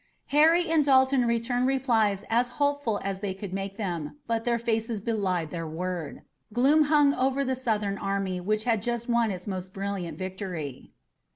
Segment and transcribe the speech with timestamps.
[0.33, 4.99] Harry and Dalton returned replies as hopeful as they could make them, but their faces
[4.99, 6.23] belied their word.
[6.51, 10.89] Gloom hung over the Southern army which had just won its most brilliant victory.